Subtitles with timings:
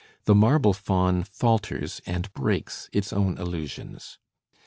[0.25, 4.17] "The Marble Faun" falters and breaks its own illusions.